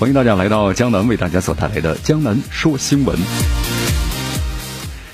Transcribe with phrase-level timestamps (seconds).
[0.00, 3.18] 欢迎大家来到江南为大家所带来的《江南说新闻》。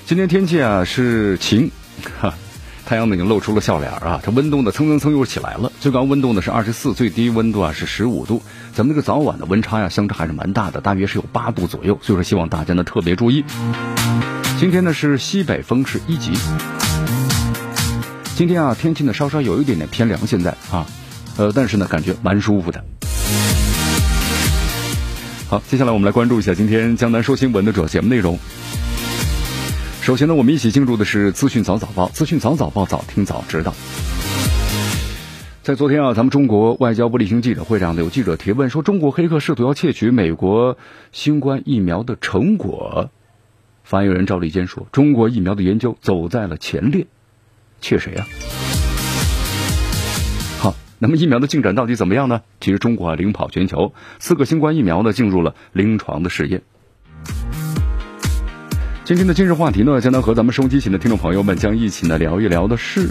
[0.06, 1.72] 今天天气啊是晴，
[2.20, 2.34] 哈，
[2.84, 5.72] 太阳呢已经露出了笑脸啊，这温度呢蹭蹭蹭又起来了。
[5.80, 8.45] 最高温度呢是二十四，最低温度啊是十五度。
[8.74, 13.45] 咱们这个早晚的温差呀相差还是蛮大的，大约是有八度左右，所以说希望大家呢特别注意。
[14.60, 16.30] 今天呢是西北风是一级。
[18.37, 20.87] 今天啊天气呢稍稍有一点点偏凉，现在啊，
[21.38, 22.84] 呃，但是呢感觉蛮舒服的。
[25.49, 28.37] 好，接下来我们来关注一下今天江南说新闻的主要节目内容。
[30.02, 33.73] 首先呢，我们一起进入的是资讯早早报，资讯早早报，早听早知道。
[35.63, 40.79] 在昨天啊，咱们中国外交部例行记者会上呢，有记者提问说，中国黑客试图要窃取美国
[41.13, 43.11] 新冠疫苗的成果。
[43.85, 47.07] 发言人赵立坚说，中国疫苗的研究走在了前列，
[47.80, 48.27] 窃谁啊？
[51.07, 52.43] 那么疫苗的进展到底怎么样呢？
[52.60, 56.62] 其实中国啊领跑全球，四个新冠疫苗呢进入了临床的试验。
[59.04, 63.09] 今天的今日话题呢，将能和咱们收机前的听众朋友们将一起呢聊一聊的是，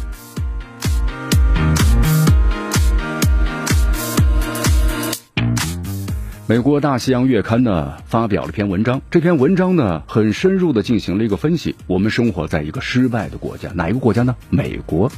[6.47, 11.77] 美国大西洋月刊呢发表了篇文章，这篇文章呢很深入的进行了一个分析。
[11.87, 14.35] 我们生活在一个失败的国家，哪一个国家呢？
[14.49, 15.09] 美国。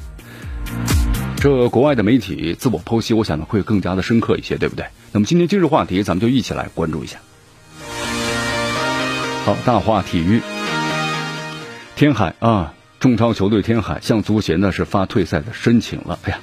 [1.48, 4.88] 这国外的媒体自我剖析，我想呢会更加的深刻一些，对不对？
[5.14, 7.20] 那么今天今日话题，咱们就一起来关注一下。
[9.46, 10.42] 好，大话体育，
[11.96, 16.20] 天海啊，中超球队天海向足协呢是发退赛的申请了。
[16.24, 16.40] 哎呀，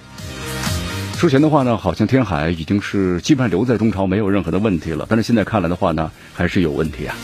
[1.19, 7.15] 之前的话呢，好像天海已经是基本上留在中超没有任何的问题了，但是现在看来的话呢，还是有问题啊。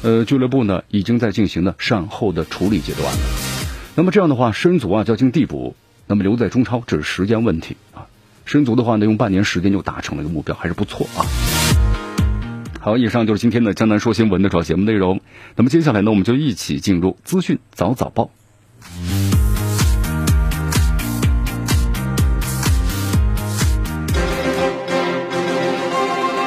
[0.00, 3.18] 呃，俱乐部呢已经在进行呢善后的处理阶段了。
[3.94, 5.76] 那么这样的话，申足啊就要进递补。
[6.06, 8.06] 那么留在中超只是时间问题啊，
[8.44, 11.26] 申足的话呢，用半年时间就达成了一个目标，还是不错啊。
[12.80, 15.20] 好，以上就是今天的江南说新闻的主要节目内容。
[15.56, 18.30] 那么接下来呢，我们就一起进入资讯早早报，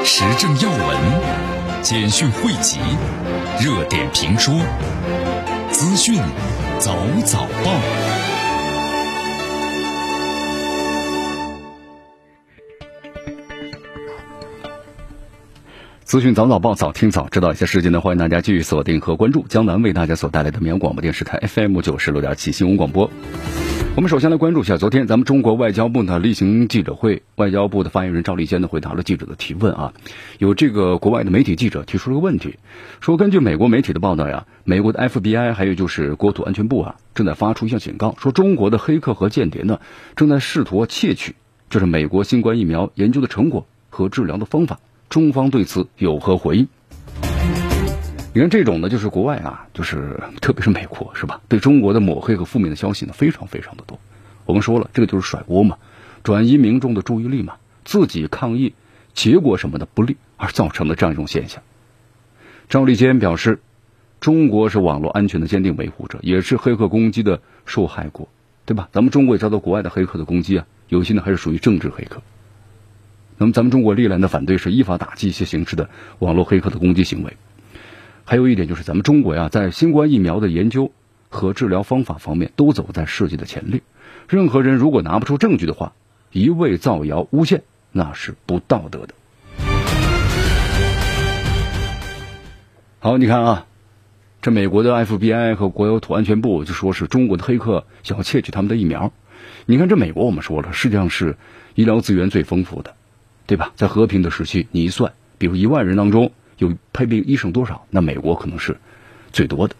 [0.05, 2.79] 时政要闻、简讯汇集、
[3.61, 4.55] 热点评说、
[5.71, 6.21] 资讯
[6.79, 6.95] 早
[7.25, 8.28] 早报。
[16.09, 18.01] 资讯早早报，早听早知道一些事情呢。
[18.01, 23.11] 欢迎大家继续锁定和关注江南为大家所带来的绵阳广播电视台 FM 九十六点七新闻广播。
[23.95, 29.93] 我们首先来关注一下昨天咱们中国外交部呢例行记者会，外交部的发言人赵立坚呢回答了记者的提问啊。
[30.39, 32.57] 有这个国外的媒体记者提出了个问题，
[33.01, 39.79] 说根据美国媒体的报道呀，美国的 FBI 还有就是国土安全部啊正在发出一项警告，说中国的黑客和间谍呢
[40.15, 41.35] 正在试图窃取
[41.69, 44.79] 就是美国新冠疫苗研究的成果和治疗的方法。
[45.09, 46.67] 中方对此有何回应？
[48.31, 51.41] 你看这种呢，就是国外啊，就是特别是美国，是吧？
[51.47, 53.99] 对中国的抹黑和负面的消息呢，非常非常的多。
[54.45, 55.77] 我们说了，这个就是甩锅嘛，
[56.21, 58.75] 转移民众的注意力嘛，自己抗议
[59.15, 61.63] 结果什么的不利而造成的这样一种现象。
[62.69, 63.61] 赵立坚表示，
[64.19, 68.29] 中国是网络安全的坚定维护者，也是黑客攻击的受害国，
[68.67, 68.89] 对吧？
[68.91, 72.21] 咱们中国也遭到国外的黑客的攻击啊，有些呢还是属于政治黑客。
[73.41, 75.89] 那么，咱们中国历来的反对是依法打击一些形式的
[76.19, 77.38] 网络黑客的攻击行为。
[78.25, 80.91] 还有一点就是，咱们中国呀，在新冠疫苗的研究
[81.29, 83.81] 和治疗方法方面都走在世界的前列。
[84.27, 85.94] 任何人如果拿不出证据的话，
[86.33, 87.63] 一味造谣诬陷，
[87.94, 89.13] 那是不道德的。
[93.00, 93.65] 好，你看啊，
[94.41, 99.13] 这美国的 FBI 和国有土安全部就说是中国的黑客想要窃取他们的疫苗。
[99.65, 101.38] 你看，这美国我们说了，实际上是
[101.74, 102.95] 医疗资源最丰富的。
[103.50, 103.72] 对吧？
[103.75, 107.84] 在和平的时期，你一算，比如一万人当中有配备医生多少？
[107.90, 108.78] 那美国可能是
[109.31, 109.75] 最多的，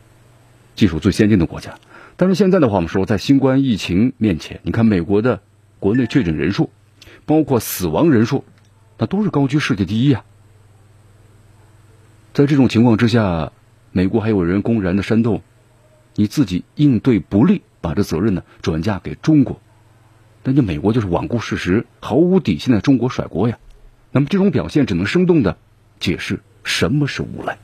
[0.74, 1.76] 技术最先进的国家。
[2.18, 5.44] 但是现在的话，我们说在新冠疫情面前，你看美国的
[5.78, 6.72] 国内确诊人数，
[7.28, 8.44] 包括死亡人数，
[8.98, 10.26] 那都是高居世界第一啊。
[12.34, 13.52] 在这种情况之下，
[13.92, 15.44] 美国还有人公然的煽动，
[16.16, 19.62] 你自己应对不利，把这责任呢转嫁给中国。
[20.44, 23.58] 那你美国就是罔顾事实、毫无底线的中国甩锅呀！
[24.12, 25.58] 那么这种表现只能生动的
[26.00, 27.58] 解释什么是无赖。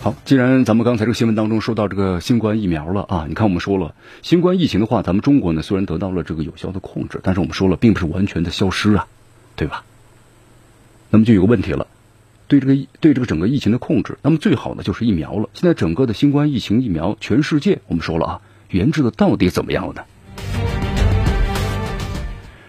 [0.00, 9.06] 好，既然咱们刚才这个新闻当中说到这个新冠疫苗了啊，你看我们说了，新冠疫情的话，咱们中国呢虽然得到了这个有效的控制，但是我们说了，并不是完全的消失啊，
[9.54, 9.84] 对吧？
[11.10, 11.86] 那么就有个问题了，
[12.48, 15.50] 对这个对这个整个疫情的控制，那么最好呢就是疫苗了。
[15.52, 18.40] 现在整个的新冠疫情疫苗，全世界我们说了啊，
[18.70, 20.02] 研制的到底怎么样了呢？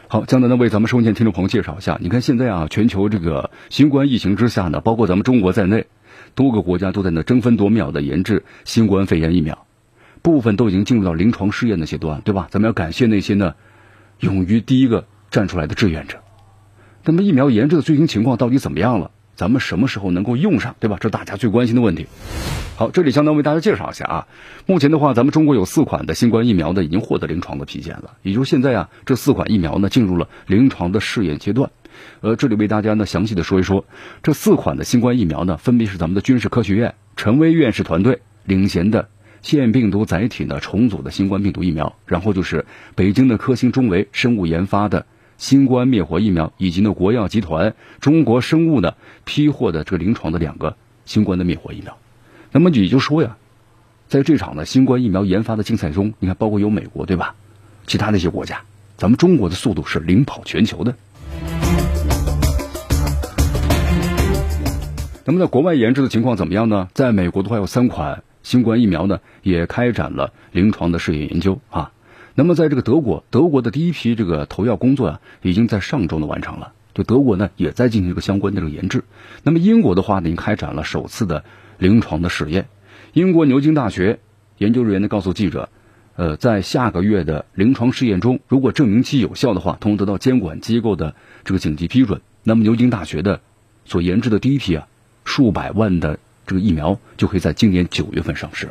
[0.09, 5.85] 好，江南呢为咱们收听听众朋友介绍一下，你看现在啊，全球这个新冠疫情之下呢，包括咱们中国在内，
[6.35, 9.65] 多个国家都在那争分夺秒的研制新冠肺炎疫苗，
[10.21, 12.49] 部分都已经进入到临床试验的阶段，对吧？
[12.51, 13.55] 咱们要感谢那些呢，
[14.19, 16.17] 勇于第一个站出来的志愿者。
[17.05, 19.11] 那么疫苗研制的最新情况到底怎么样了？
[19.39, 20.97] 咱们什么时候能够用上，对吧？
[20.99, 22.07] 这是大家最关心的问题。
[22.75, 24.27] 好，这里相当为大家介绍一下啊。
[24.65, 28.17] 目前的话，咱们中国有四款的新冠疫苗呢，已经获得临床的批件了。
[28.21, 31.71] 也就是现在啊，这四款疫苗呢，进入了临床的试验阶段。
[32.19, 33.85] 呃，这里为大家呢详细的说一说，
[34.23, 39.07] 这四款的新冠疫苗呢，分别是咱们的军事科学院陈薇院士团队领衔的
[39.41, 42.65] 腺病毒载体呢重组的新冠病毒疫苗，然后就是
[42.95, 45.05] 北京的科兴中维生物研发的
[45.39, 48.93] 新冠灭活疫苗，以及呢国药集团中国生物呢
[49.23, 50.75] 批获的这个临床的两个
[51.05, 51.97] 新冠的灭活疫苗。
[52.51, 53.37] 那么也就说呀，
[54.09, 57.35] 在这场的新冠疫苗研发的竞赛中，你看，包括有美国对吧？
[57.87, 58.61] 其他那些国家，
[58.97, 60.93] 咱们中国的速度是领跑全球的。
[65.23, 66.89] 那么在国外研制的情况怎么样呢？
[66.93, 71.91] 在美国的话，有三款新冠疫苗呢，也开展了临床的试验研究啊。
[72.39, 76.71] 那么在这个德国，德国的第一批这个投药工作啊，已经在上周呢完成了。
[76.93, 79.03] 就德国呢，也在进行这个相关的这个研制。
[79.43, 81.43] 那么英国的话呢，已经开展了首次的。
[81.79, 82.69] 临床的试验，
[83.11, 84.19] 英国牛津大学
[84.57, 85.67] 研究人员呢告诉记者，
[86.15, 93.41] 呃，在下个月的临床试验中，如果证明其有效的话，同时得到监管机构的这个紧急批准，那么牛津大学的
[93.83, 94.87] 所研制的第一批啊，
[95.25, 98.69] 数百万的这个疫苗就可以在今年九月份上市。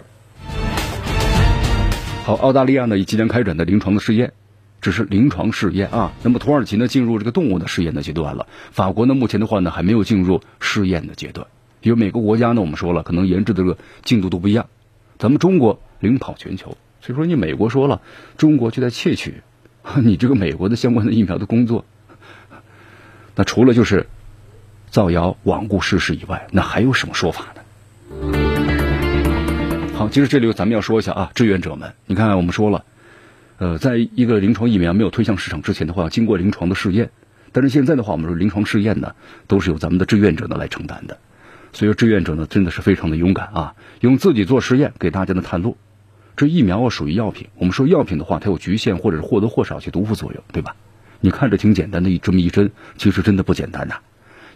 [2.29, 4.35] 好，澳大利亚呢已即将开展的临床的试验，
[4.83, 6.13] 只是临床试验啊。
[6.23, 11.47] 那么土耳其呢进入这个动物的试验的阶段了，法国呢目前的话呢还没有进入试验的阶段。
[11.81, 14.67] 因为每个国家呢，我们说了，可能研制的这个进度都不一样。
[15.17, 18.03] 咱们中国领跑全球，所以说你美国说了，
[18.37, 19.41] 中国就在窃取
[20.05, 21.87] 你这个美国的相关的疫苗的工作。
[23.37, 24.07] 那除了就是
[24.91, 27.58] 造谣罔顾事实以外，那还有什么说法呢？
[29.99, 32.85] 好，其实这里咱们要说一下啊，志愿者们，你看我们说了，
[33.59, 37.11] 呃，在一个临床疫苗没有推向市场之前的话，经过临床的试验，
[37.51, 39.17] 但是现在的话，我们说临床试验呢，
[39.49, 41.19] 都是由咱们的志愿者呢来承担的。
[41.73, 45.77] 所以说，志愿者呢真的是非常的勇敢啊，用自己做实验给大家的探路。
[46.37, 50.77] 这疫苗属于药品，我们说药品的话，它有局限或者是或多或少些毒副作用，对吧？
[51.19, 53.97] 你看着挺简单的一这么一针，其实真的不简单呐。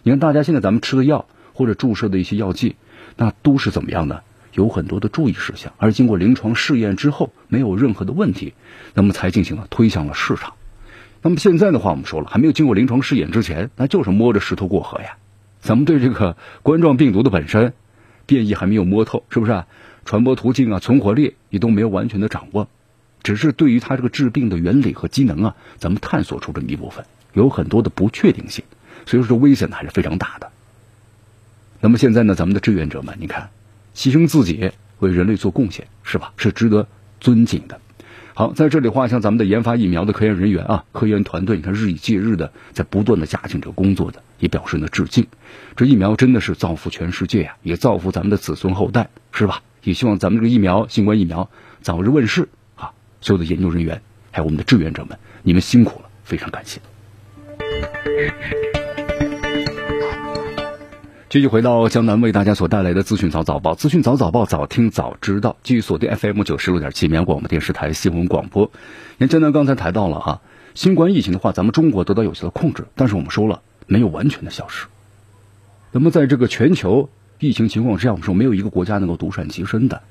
[0.03, 2.77] 你看大家现在咱们吃的药或者注射的一些药剂，
[3.17, 4.21] 那都是怎么样呢？
[4.53, 8.53] 有很多的注意事项，而经过临床试验之后没有任何的问题，
[8.93, 10.53] 那么才进行了推向了市场。
[11.21, 15.17] 那么现在的话，我们说了，还没有经过临床试验之前，那就是摸着石头过河呀。
[15.59, 17.73] 咱们对这个冠状病毒的本身
[18.25, 19.51] 变异还没有摸透，是不是？
[19.51, 19.67] 啊
[20.05, 22.67] 传播途径啊，存活率也都没有完全的掌握，
[23.23, 28.65] 只是对于它这个治病的原理和机能啊，咱们探索出这么一部分，有很多的不确定性，
[29.05, 30.51] 所以说这危险还是非常大的。
[31.79, 33.49] 那么现在呢，咱们的志愿者们，你看，
[33.95, 36.33] 牺牲自己为人类做贡献，是吧？
[36.37, 36.87] 是值得
[37.19, 37.79] 尊敬的。
[38.35, 45.27] 好，在这里话，像咱们的研发疫苗的科研人员啊，科研团队，你看日以继日的在不断的加紧这个工作的，也表示呢致敬。
[45.75, 49.61] 这疫苗真的是造福全世界呀，也造福咱们的子孙后代，是吧？
[49.83, 51.49] 也希望咱们这个疫苗，新冠疫苗
[51.81, 52.91] 早日问世啊！
[53.21, 56.81] 所有的研究人员，还有我们的志愿者们，你们辛苦了，非常感谢。
[61.33, 65.57] 继续回到江南为大家所带来的资讯早早报，资讯早早报，早听早知道。
[65.63, 68.69] 继续锁定 FM 九十六点七绵阳广播电视台新闻广播。
[69.17, 70.41] 您江南刚才谈到了哈，
[70.75, 74.85] 新冠疫情的话，咱们中国得到有效的控制，但是我们说了，没有完全的消失。
[75.91, 77.09] 那么在这个全球
[77.39, 80.03] 疫情情况之下，我们说没有一个国家能够独善其身的。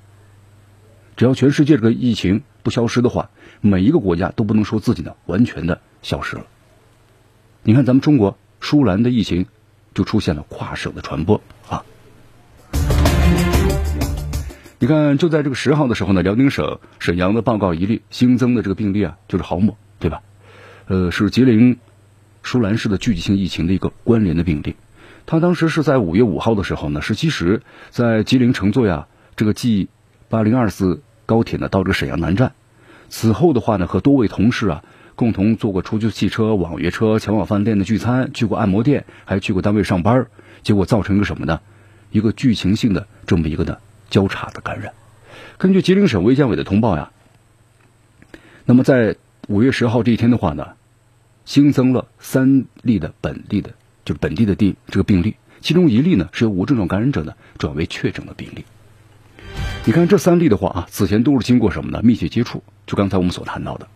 [1.14, 6.47] 只要全世界这个疫情不消失的话，每一个国家都不能说自己呢完全的消失了。
[7.62, 9.47] 你看咱们中国舒兰的疫情。
[9.95, 11.85] 就出现了跨省的传播啊！
[14.79, 20.23] 你看，就在这个十号的时候呢，辽宁省沈阳的报告一例新增的这个病例啊，就是郝某，对吧？
[20.87, 21.79] 呃，是吉林
[22.43, 24.75] 舒兰市的聚集性疫情的一个关联的病例。
[25.25, 29.07] 他当时是在五月五号的时候呢，十七时在吉林乘坐呀
[29.37, 29.89] 这个 G
[30.29, 32.55] 八零二四高铁呢到这个沈阳南站，
[33.09, 34.85] 此后的话呢，和多位同事啊，
[35.23, 40.26] 共同坐过出租汽车、网约车前往饭店的聚餐，去过按摩店，还去过单位上班，
[40.64, 41.61] 结果造成一个什么呢？
[42.11, 43.79] 一个剧情性的这么一个呢
[44.11, 44.93] 交叉的感染。
[45.59, 47.12] 根据吉林省卫健委的通报呀，
[48.64, 49.14] 那么在
[49.47, 50.71] 五月十号这一天的话呢，
[51.45, 53.75] 新增了三例的本地的，
[54.05, 58.64] 就是本地的地这个病例，其中一例呢是由无症状感染者呢转为确诊的病例。
[59.87, 62.00] 你看这三例的话啊，此前都是经过什么呢？
[62.02, 63.87] 密切接触，就刚才我们所谈到的。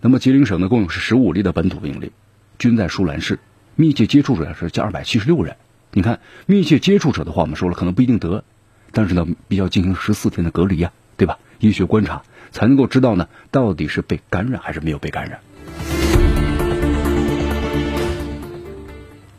[0.00, 2.12] 那么吉林省呢，共有是十五例的本土病例，
[2.58, 3.38] 均在舒兰市，
[3.74, 5.56] 密切接触者是加二百七十六人。
[5.92, 8.44] 你看密切接触者的话，我们说了可能不一定得，
[8.92, 11.38] 但是呢，必须要进行十四天的隔离呀，对吧？
[11.58, 12.22] 医学观察
[12.52, 15.40] 才能够知道呢，到底是被感染还是没有被感染。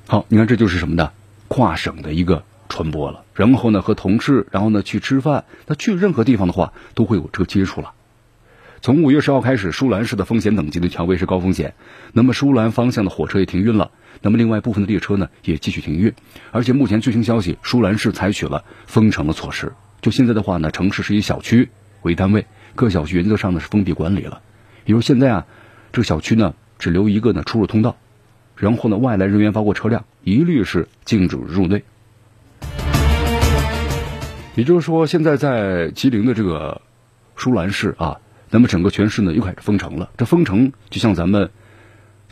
[0.08, 1.12] 好，你看这就是什么呢？
[1.48, 2.44] 跨省的一个。
[2.70, 7.94] 传播了，然后呢，和同事，然后呢去吃饭，他去任何地方的话，都会有这个接触了。
[8.82, 11.74] 从五月十号开始，舒兰市的风险等级的调为是高风险，
[12.14, 13.92] 那么舒兰方向的火车也停运了，
[14.22, 16.14] 那么另外部分的列车呢也继续停运，
[16.52, 19.74] 而且目前最新消息，舒兰市采取了封城的措施。
[20.02, 21.70] 就现在的话呢，城市是以小区
[22.04, 24.42] 为单位，各小区原则上呢是封闭管理了。
[24.86, 25.46] 比如现在啊，
[25.92, 27.98] 这个小区呢只留一个呢出入通道，
[28.56, 31.84] 然后呢外来人员包括车辆一律是禁止入内。
[34.56, 36.82] 也就是说，现在在吉林的这个
[37.36, 38.18] 舒兰市啊，
[38.50, 40.10] 那么整个全市呢又开始封城了。
[40.18, 41.50] 这封城就像咱们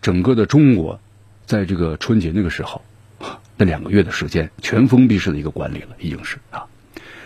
[0.02, 1.00] 整个的中国，
[1.46, 2.82] 在这个春节那个时候，
[3.58, 6.66] 那两个月的时间全封闭式的一个管理了，已经是啊。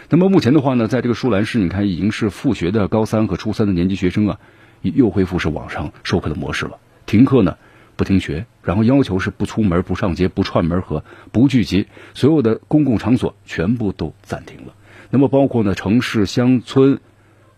[0.09, 4.39] 那么目前的话呢，在这个舒兰市，你看已经是复学的高三和初三的年级学生啊，
[4.81, 6.77] 又恢复是网上授课的模式了。
[7.05, 7.57] 停课呢
[7.95, 14.73] 不停学，然后要求是不出门、不上街、不串门和不聚集，所有的公共场所全部都暂停了。
[15.11, 16.99] 那么包括呢，城市、乡村、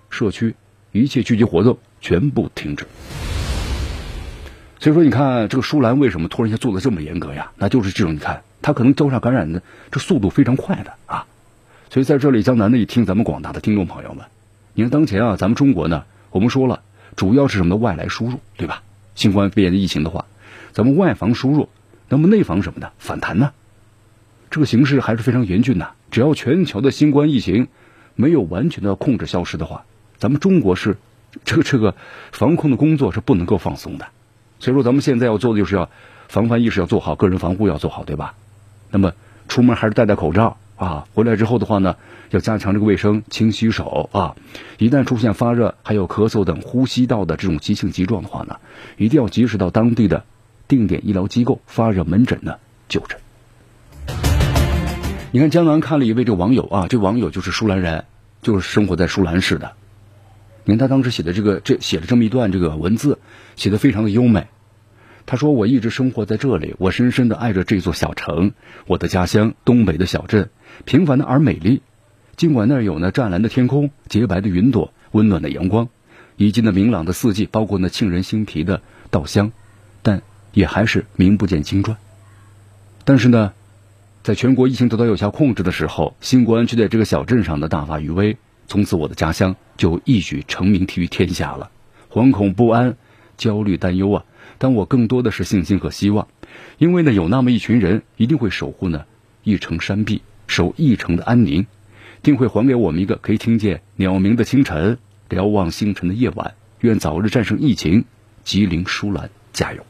[0.09, 0.55] 社区
[0.91, 2.85] 一切聚集活动全部停止。
[4.79, 7.51] 所以说，你看这个舒兰为什么突然间做的这么严格呀？
[7.55, 11.25] 那就是这种，你看它可能交叉感染的这速度非常快的啊。
[11.89, 14.25] 所以在这里，江南呢一听咱们广大的听众朋友们，
[14.73, 16.81] 你看当前啊，咱们中国呢，我们说了，
[17.15, 18.81] 主要是什么外来输入，对吧？
[19.13, 20.25] 新冠肺炎的疫情的话，
[20.71, 21.69] 咱们外防输入，
[22.09, 22.91] 那么内防什么呢？
[22.97, 23.51] 反弹呢？
[24.49, 25.91] 这个形势还是非常严峻的。
[26.09, 27.67] 只要全球的新冠疫情
[28.15, 29.85] 没有完全的控制消失的话，
[30.21, 30.97] 咱们中国是
[31.43, 31.95] 这个这个
[32.31, 34.05] 防控的工作是不能够放松的。
[34.59, 35.89] 所以说，咱们现在要做的就是要
[36.27, 38.35] 防范意识要做好，个人防护要做好，对吧？
[38.91, 39.13] 那么
[39.47, 41.07] 出门还是戴戴口罩啊。
[41.15, 41.95] 回来之后的话呢，
[42.29, 44.35] 要加强这个卫生，勤洗手啊。
[44.77, 48.59] 一旦出现发热、还有咳嗽等呼吸道的这种急性急状的话呢，
[48.97, 50.23] 一定要及时到当地的
[50.67, 53.17] 定点医疗机构发热门诊呢就诊。
[55.31, 58.05] 你看，江南看了一位这个网友啊，这网友就是舒兰人，
[58.43, 59.71] 就是生活在舒兰市的。
[60.71, 63.19] 你看他当时写的这个，这写了这么一段这个文字，
[63.57, 64.47] 写的非常的优美。
[65.25, 68.53] 他说：“我一直生活在这里，我深深的爱着这座小城，
[68.87, 70.49] 我的家乡东北的小镇，
[70.85, 71.81] 平凡的而美丽。
[72.37, 75.89] 尽管那儿有那湛蓝的天空、洁白的云朵、温暖的阳光，
[76.37, 79.51] 以及那明朗的四季，包括那沁人心脾的稻香，
[80.01, 80.21] 但
[80.53, 81.97] 也还是名不见经传。
[83.03, 83.51] 但是呢。”
[84.23, 88.37] 在全国疫情得到有效控制的时候，新冠却在这个小镇上的大发余威。
[88.71, 91.69] 从此，我的家乡就一举成名于天下了。
[92.09, 92.95] 惶恐不安、
[93.35, 94.23] 焦虑担忧啊！
[94.59, 96.29] 但我更多的是信心和希望，
[96.77, 99.03] 因为呢，有那么一群人一定会守护呢
[99.43, 101.67] 一城山壁，守一城的安宁，
[102.23, 104.97] 定会还给我们一个可以听见鸟鸣的清晨，
[105.27, 106.53] 瞭望星辰的夜晚。
[106.79, 108.05] 愿早日战胜疫情，
[108.45, 109.85] 吉林舒兰加油！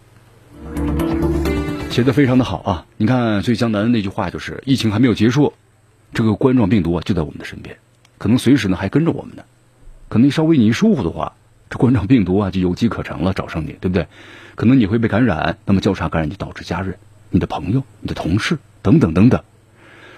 [1.91, 2.87] 写的非常的好啊！
[2.97, 5.53] 你看最江南的那句话就是疫情还没有结束，
[6.15, 7.77] 这个冠状病毒啊就在我们的身边，
[8.21, 9.41] 可能随时呢还跟着我们呢。
[10.07, 11.33] 可能稍微你一疏忽的话，
[11.71, 14.05] 这冠状病毒啊就有机可乘了，找上你，对不对？
[14.53, 16.99] 可能你会被感染，那么交叉感染就导致家人、
[17.31, 19.41] 你的朋友、你的同事等等等等。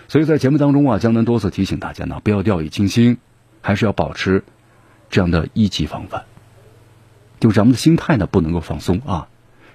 [0.10, 3.20] 所以在节目当中啊，江南多次提醒大家呢，不要掉以轻心，
[3.62, 4.44] 还是要保持
[5.10, 6.24] 这样的一级防范，
[7.40, 9.30] 就咱们的心态呢不能够放松啊，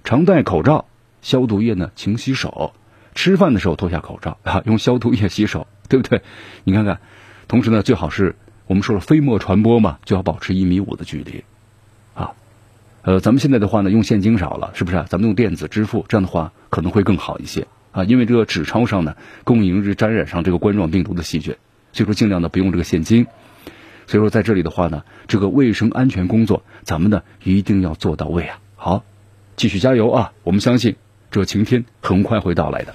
[0.04, 0.84] 常戴口罩。
[1.22, 2.74] 消毒液呢，勤洗手。
[3.14, 6.22] 吃饭的时候脱下口罩啊，用消毒液洗手，对不对？
[6.62, 7.00] 你看看，
[7.48, 8.36] 同时呢，最好是
[8.66, 11.42] 我们说了飞沫传播嘛，就要保持一米五的距离
[12.14, 12.32] 啊。
[13.02, 15.04] 呃，咱们现在的话呢，用现金少了，是不是？
[15.08, 18.04] 咱们用电子支付，这样的话可能会更好一些啊。
[18.04, 21.56] 因为这个纸钞上呢，供应日沾染上这个冠状病毒的细菌，
[21.92, 23.26] 所以说尽量的不用这个现金。
[24.06, 28.60] 所以说在这里的话呢，这个卫生安全工作，咱们呢一定要做到位啊。
[28.76, 29.04] 好。
[29.56, 30.32] 继续加油啊！
[30.44, 30.94] 我们相信
[31.32, 32.94] 这晴天很快会到来的。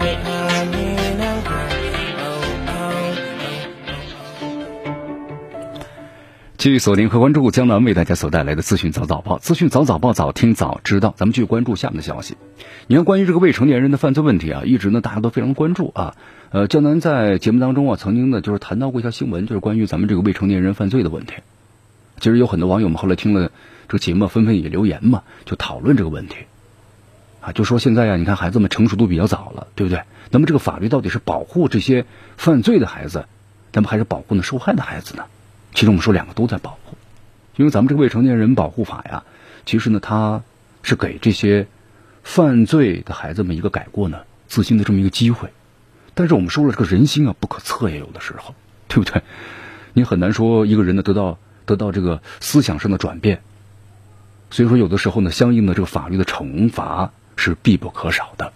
[6.61, 11.15] 继续锁定和关注江南为大家所带来的资讯早早报，资讯早早报早听早知道。
[11.17, 12.37] 咱们继续关注下面的消息。
[12.85, 16.15] 你看，关于这个未成年人的犯罪问题啊，一直呢大家都非常关注啊。
[16.51, 21.33] 呃，江南在节目当中啊，曾经呢就是谈到过一条新闻，就是关于咱们这个未成年人犯罪的问题。
[22.19, 23.49] 其实有很多网友们后来听了
[23.87, 26.35] 这个节目，纷纷也留言嘛，就讨论这个问题
[27.39, 30.03] 啊，就说现在呀，你看孩子们成熟度比较早了，对不对？
[30.29, 32.05] 那么这个法律到底是保护这些
[32.37, 33.25] 犯罪的孩子，
[33.73, 35.23] 那么还是保护呢受害的孩子呢？
[35.73, 36.97] 其实我们说两个都在保护，
[37.55, 39.23] 因为咱们这个未成年人保护法呀，
[39.65, 40.43] 其实呢，它
[40.83, 41.67] 是给这些
[42.23, 45.49] 犯罪的孩子们一个改过呢自新的这么一个机会。
[46.13, 48.53] 但是我们说了，这个人心啊不可测也有的时候，
[48.87, 49.21] 对不对？
[49.93, 53.41] 你很难说一个人呢得到得到这个思想上的转变。
[54.49, 58.51] 所以说，有的时候呢，相应的这个法律的惩罚是必不可少的。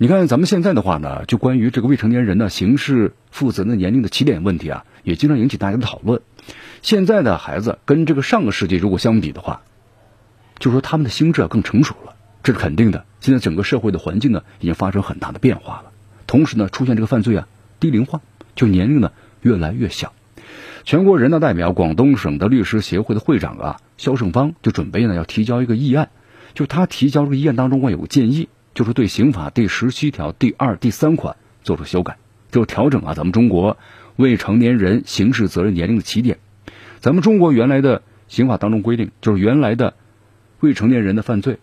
[0.00, 4.84] 你看咱们现在的话呢，就关于这个未成年人呢刑事负责的年龄的起点问题啊。
[5.02, 6.20] 也经常引起大家的讨论。
[6.82, 9.62] 现在的孩子跟这个上个世纪如果相比的话，
[10.60, 12.14] 就说他们的心智啊更成熟了，
[12.44, 13.06] 这是肯定的。
[13.18, 15.90] 现在整个社会的环境呢已经发生很大的变化了，
[16.28, 17.48] 同时呢出现这个犯罪啊
[17.80, 18.20] 低龄化，
[18.54, 19.10] 就年龄呢
[19.42, 20.12] 越来越小。
[20.84, 26.10] 全国人大代表、广东省的律师协会的会长啊肖胜芳就准备呢要提交一个议案，
[26.54, 28.48] 就他提交这个议案当中啊有个建议，
[28.78, 32.16] 就是对刑法第十七条第二、第三款做出修改，
[32.52, 33.76] 就调整啊咱们中国。
[34.14, 36.38] 未成年人刑事责任年龄的起点，
[37.00, 39.94] 咱们中国原来的刑法当中规定，就是原来的
[40.60, 41.58] 未成年人的犯罪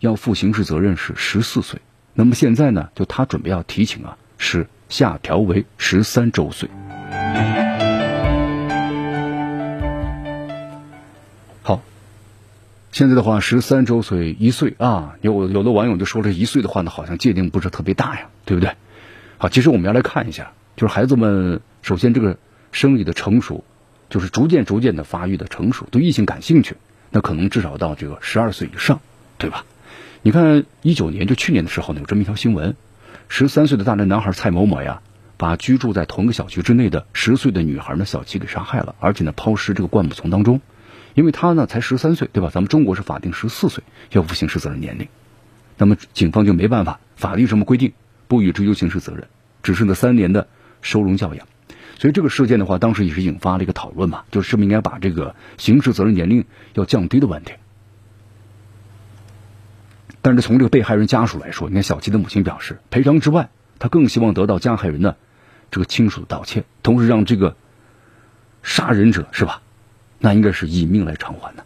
[0.00, 1.80] 要负刑事责任是十四岁，
[2.12, 6.68] 那么现在呢，就他准备要提请啊，是下调为十三周岁。
[12.92, 18.72] 现在的话，十三周岁一岁啊，有有的网友就说这一岁的话呢，好像界定不是特别大呀，对不对？
[19.38, 21.60] 好，其实我们要来看一下，就是孩子们。
[21.82, 22.36] 首先，这个
[22.72, 23.64] 生理的成熟，
[24.10, 26.76] 就是逐渐逐渐的发育的成熟，对异性感兴趣，
[27.10, 29.00] 那可能至少到这个十二岁以上，
[29.38, 29.64] 对吧？
[30.20, 32.76] 你看一九年就去年的时候呢，有这么一条新闻：
[33.28, 35.00] 十三岁的大连男孩蔡某某呀，
[35.38, 40.60] 把居住在同个小区之内的十岁的女孩呢小琪给杀害了，而且呢抛尸这个灌木丛当中，
[41.14, 42.50] 因为他呢才十三岁，对吧？
[42.52, 45.08] 咱们中国是法定十四岁要负刑事责任年龄，
[45.76, 47.92] 那么警方就没办法，法律这么规定，
[48.28, 49.28] 不予追究刑事责任，
[49.62, 50.48] 只是呢三年的
[50.82, 51.46] 收容教养。
[51.98, 56.44] 所以这个事件的话，当时也是引发了一个讨论嘛，就是不是应该把这个刑事责任年龄
[56.74, 57.52] 要降低的问题。
[60.22, 65.16] 但是从这个被害人家属来说，你看小七的母亲表示，赔偿之外，他更希望得到加害人的
[65.70, 67.56] 这个亲属的道歉，同时让这个
[68.62, 69.62] 杀人者是吧，
[70.20, 71.64] 那应该是以命来偿还的。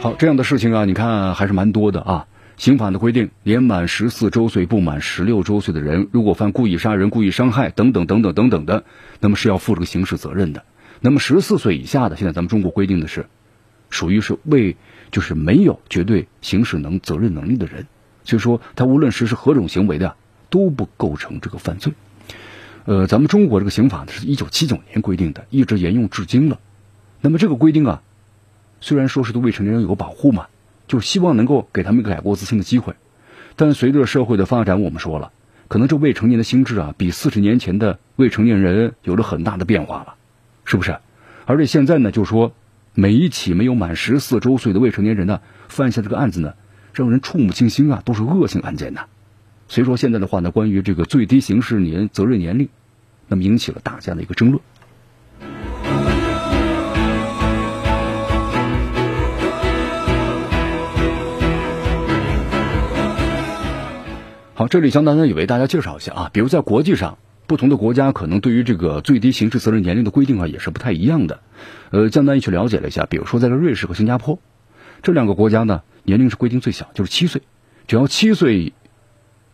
[0.00, 2.26] 好，这样的事情啊，你看还是蛮多的啊。
[2.56, 8.82] 刑法的规定，年满十四周岁不满十六周岁的人，如果犯故意杀人、故意伤害等等等等等等的，
[9.20, 10.64] 那么是要负这个刑事责任的。
[11.00, 13.26] 那么十四岁以下的，现在咱们中国规定的是，
[13.90, 14.76] 属于是未
[15.12, 17.86] 就是没有绝对刑事能责任能力的人，
[18.24, 20.16] 所以说他无论实施何种行为的，
[20.50, 21.92] 都不构成这个犯罪。
[22.88, 26.58] 呃，咱们中国这个刑法呢是一九七九年规定的，一直沿用至今了。
[27.20, 28.02] 那么这个规定啊，
[28.80, 30.46] 虽然说是对未成年人有个保护嘛。
[30.86, 32.94] 就希望能够给他们一个改过自新的机会，
[33.56, 35.32] 但随着社会的发展，我们说了，
[35.68, 40.14] 可能这未成年的心智啊，比四十年前的未成年人有了很大的变化了，
[40.64, 40.96] 是不是？
[41.44, 42.54] 而且现在呢，就是说
[42.94, 46.54] 每一起没有满十四周岁的未成年人呢，犯下这个案子呢，
[46.94, 49.04] 让人触目惊心啊，都是恶性案件呐。
[49.68, 52.70] 所以说现在的话呢，关于这个最低刑事年责任年龄，
[53.28, 54.60] 那么引起了大家的一个争论。
[64.54, 71.38] 好，这里江南呢也为大家介绍一下啊，比如在国际上，不同的国家可能对于这个最低刑事责任年龄的规定啊也是不太一样的。
[71.90, 74.40] 呃，江南也去了解了一下，比如说在这瑞士和新加坡
[75.00, 77.42] 这两个国家呢，年龄是规定最小，就是七岁，
[77.86, 78.72] 只要七岁，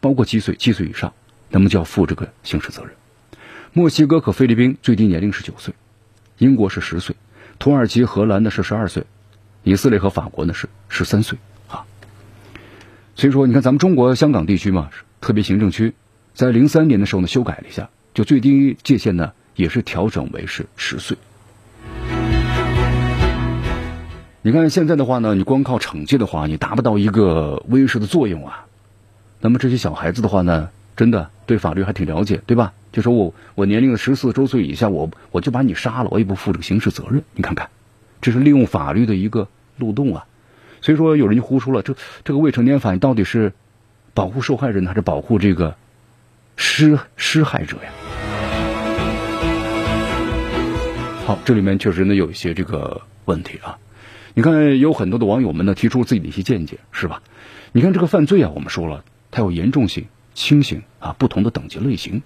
[0.01, 1.13] 包括七岁，七岁以上，
[1.51, 2.93] 那么就要负这个刑事责任。
[3.77, 5.75] 墨西哥和菲律宾最低年龄是九岁，
[6.39, 7.17] 英国是十岁，
[7.59, 9.03] 土耳其、荷兰呢是十二岁，
[9.65, 11.85] 以色列和法国呢是十三岁啊。
[13.17, 15.93] 所以说，你看咱们中国香港地区嘛，特别行政区，
[16.35, 21.17] 在零三年的时候呢，修改了一下，就最低界限呢，也是调整为是十岁。
[24.43, 28.67] 你看现在的话呢，你光靠惩戒的话，你达不到一个威慑的作用啊。
[29.41, 32.73] 那么这些小孩子的话呢，真的对法律还挺了解，对吧？
[32.93, 37.25] 就说我我年龄十四周岁以下，我我就把你杀了，我也不负这个刑事责任。
[37.35, 37.69] 你看看，
[38.21, 40.27] 这是利用法律的一个漏洞啊。
[40.81, 43.53] 所以说有人就呼出了，这这个未成年法到底是
[44.13, 45.75] 保护受害人还是保护这个
[46.57, 47.91] 施施害者呀？
[51.27, 53.79] 好，这里面确实呢有一些这个问题啊。
[54.35, 57.23] 你看，有很多的网友们呢提出自己的一些见解，是吧？
[57.73, 62.23] 你看这个犯罪啊，我们说了，它有严重性、轻刑啊，不同的等级类型。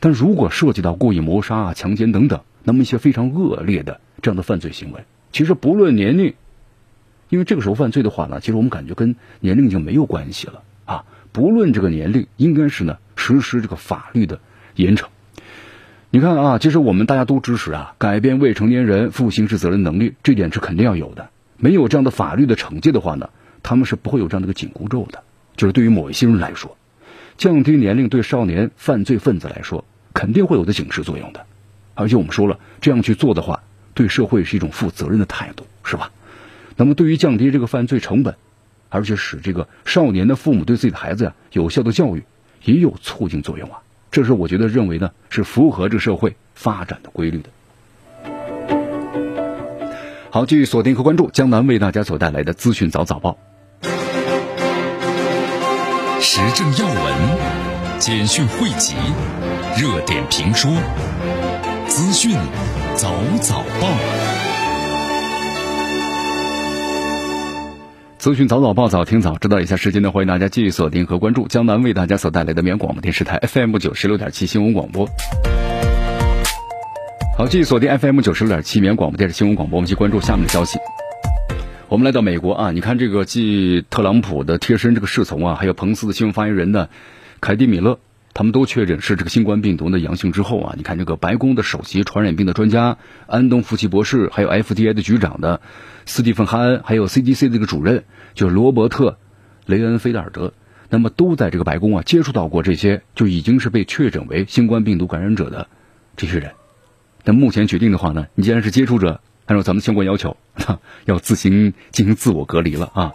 [0.00, 6.34] 但如果涉及到故意谋杀啊、强奸等等，那么一些非常恶劣的这样的犯罪行为，其实不论年龄，
[7.28, 11.04] 因为这个时候犯罪的话呢，其实我们感觉跟年龄已经没有关系了啊。
[11.30, 14.40] 不论这个年龄，应该是呢实施这个法律的
[14.74, 15.06] 严惩。
[16.10, 21.30] 你看啊，其实我们大家都支持啊，改变未成年人负刑事责任能力，这点是肯定要有的。
[21.56, 23.30] 没有这样的法律的惩戒的话呢，
[23.62, 25.22] 他们是不会有这样的一个紧箍咒的。
[25.56, 26.76] 就是对于某一些人来说，
[27.36, 31.44] 降低年龄对少年犯罪分子来说，肯定会有的警示作用的。
[31.94, 33.62] 而且我们说了，这样去做的话，
[33.94, 36.10] 对社会是一种负责任的态度，是吧？
[36.76, 38.34] 那么对于降低这个犯罪成本，
[38.88, 42.22] 而且使这个少年的父母对自己的孩子呀有效的教育，
[42.64, 43.78] 也有促进作用啊。
[44.10, 47.50] 这是我觉得认为呢，是符合这社会发展的规律的。
[50.30, 53.36] 好，继续锁定和关注江南为大家所带来的资讯早早报，
[56.34, 58.94] 时政要闻、简讯汇集、
[59.76, 60.72] 热点评说、
[61.86, 62.34] 资讯
[62.94, 63.88] 早早报。
[68.16, 75.06] 资讯早早报早听早知道一下时间呢，欢迎大家继续锁定和关注江南为大家所带来的绵阳广播电视台 FM 九十六点七新闻广播。
[77.36, 80.78] 好，继续锁定 FM 九十六点七绵阳广播电视新闻广播，我们去关注下面的消息。
[81.92, 86.88] 我们来到美国啊，你看这个继特朗普的贴身这个侍从啊，还有彭斯的新闻发言人呢，
[87.38, 87.98] 凯蒂米勒，
[88.32, 95.60] 他们都确诊是这个新冠病毒的阳性之后啊，你看这个白宫的首席传染病的专家安东福奇博士，还有 FDA 的局长的。
[96.06, 99.10] 斯蒂芬·哈恩，还有 CDC 的这个主任，就是罗伯特·
[99.66, 100.54] 雷恩菲德尔德，
[100.88, 105.68] 那么都在这个白宫啊接触到过这些就已经是被确诊为新冠病毒感染者的
[106.16, 106.52] 这些人。
[107.22, 109.20] 但目前决定的话呢，你既然是接触者，
[109.52, 110.38] 按照咱们相关要求，
[111.04, 113.12] 要自行进行自我隔离了啊。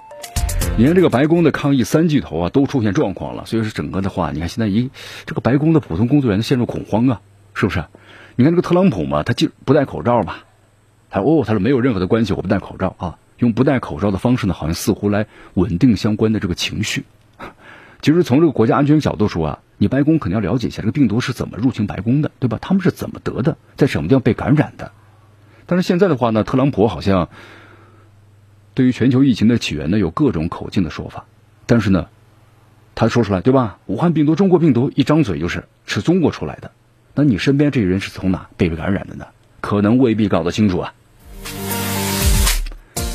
[0.77, 4.91] 你看这个白宫的抗疫三巨头啊都出现状况了，所以说整个的话，你看现在一
[5.25, 7.21] 这个白宫的普通工作人员陷入恐慌啊，
[7.55, 7.85] 是不是？
[8.35, 10.35] 你看这个特朗普嘛，他就不戴口罩嘛。
[11.09, 17.05] 他哦，他说没有任何的关系，我不戴口罩啊，用不戴口罩的方式呢，好像似乎来稳定相关的这个情绪。
[17.99, 22.59] 其实从这个国家安全角度说啊，你白宫肯定要了解一下这个病毒是怎么入侵白宫的，对吧？
[22.61, 24.91] 他们是怎么得的，在什么地方被感染的？
[25.67, 27.29] 但是现在的话呢，特朗普好像
[28.73, 31.25] 对于全球疫情的起源呢，有各种口径的说法。
[31.65, 32.07] 但是呢，
[32.95, 33.77] 他说出来对吧？
[33.85, 36.71] 武汉病毒、中国病毒，一张嘴就是是中国出来的。
[37.13, 39.27] 那你身边这些人是从哪被感染的呢？
[39.59, 40.93] 可能未必搞得清楚啊。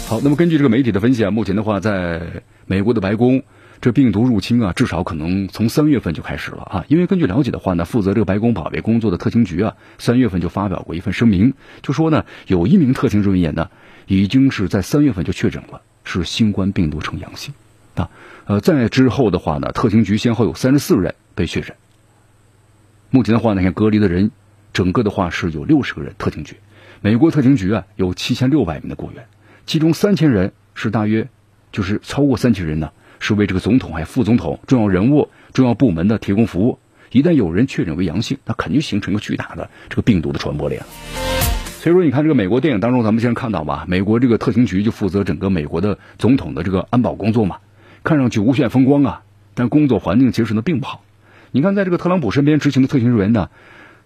[0.06, 2.20] 好，那么根据这个媒体的分析啊，目前的话，在
[2.66, 3.42] 美国的白宫，
[3.82, 6.84] 这病毒入侵啊，至少可能从三月份就开始了啊。
[6.88, 13.68] 因为根据了解的话呢，负责这个白宫保卫工作的特勤局啊，三月份就发表过一份声明，就说呢，有一名特勤人员呢，
[14.06, 17.52] 已经是在三月份就确诊了是新冠病毒呈阳性
[17.96, 18.08] 啊。
[18.46, 21.76] 呃，在之后的话呢，特勤局先后有三十四人被确诊。
[23.10, 24.30] 目前的话呢，看隔离的人。
[24.72, 26.56] 整个的话是有六十个人，特勤局，
[27.02, 29.26] 美国特勤局啊有七千六百名的雇员，
[29.66, 31.28] 其中三千人是大约，
[31.72, 36.78] 就是超过三千人呢，是为这个总统还有副总统重要人物、重要部门的提供服务。
[37.10, 40.82] 一旦有人确诊为阳性，那肯定形成一个巨大的这个病毒的传播链。
[41.80, 47.56] 所以说，你看这个美国电影当中，咱们现在看到吧，美国这个特勤局就负责整个美国的总统的这个安保工作嘛，
[48.04, 49.22] 看上去无限风光啊，
[49.54, 51.02] 但工作环境其实呢并不好。
[51.50, 53.48] 你看，在这个特朗普身边执行的特勤人员呢。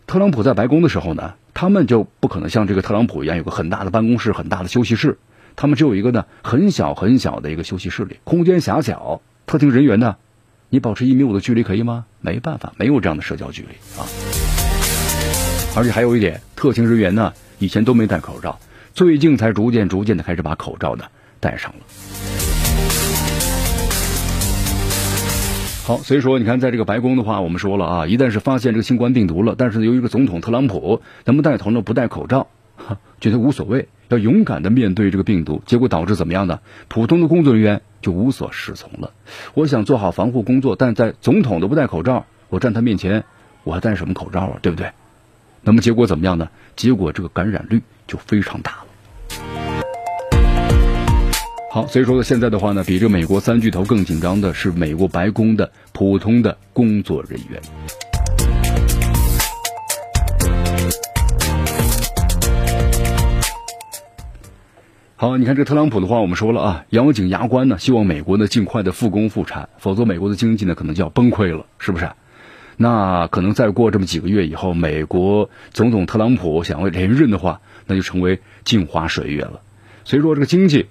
[0.08, 5.18] 特朗普在白宫的时候呢，他们就不可能像这个特朗普一样有个很大的办公室、很大的休息室，
[5.56, 9.22] 他们只有一个呢很小很小的一个休息室里，空间狭小。
[9.46, 10.16] 特勤人员呢，
[10.68, 12.04] 你保持一米五的距离可以吗？
[12.20, 14.04] 没办法，没有这样的社交距离啊。
[15.74, 18.58] 而且还有一点，特勤人员呢以前都没戴口罩，
[18.92, 21.04] 最近才逐渐逐渐的开始把口罩呢
[21.40, 21.78] 戴上了。
[25.84, 32.48] 好，所以说你看，在这个白宫的话，我们说了啊，一旦是发现这个新冠病毒了，但是由于一个总统特朗普，他们带头呢不戴口罩，
[33.20, 36.60] 觉得无所谓，要勇敢的面对这个病毒，结果导致怎么样呢？
[36.88, 39.10] 普通的工作人员就无所适从了。
[39.54, 43.24] 我想做好防护工作，但在总统都不戴口罩，我站他面前，
[43.64, 44.58] 我还戴什么口罩啊？
[44.62, 44.88] 对不对？
[45.62, 46.48] 那么结果怎么样呢？
[46.76, 48.86] 结果这个感染率就非常大了。
[51.72, 57.60] 好，所以说现在的话呢，比这美国三巨头更紧张的是美国白宫的普通的工作人员。
[65.18, 72.10] 好，你看这特朗普的话，我们说了啊，咬紧牙关呢，希望美国呢尽快的复工复产，否则美国的经济呢可能就要崩溃了，是不是？
[72.76, 79.62] 那可能再过这么几个月以后，美国总统特朗普想要连任的话，那就成为镜花水月了。
[80.04, 80.88] 所以说，这个经济